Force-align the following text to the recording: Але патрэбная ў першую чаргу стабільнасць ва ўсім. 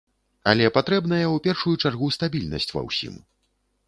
Але 0.51 0.69
патрэбная 0.77 1.23
ў 1.33 1.37
першую 1.47 1.73
чаргу 1.83 2.07
стабільнасць 2.15 2.67
ва 2.75 2.83
ўсім. 2.89 3.21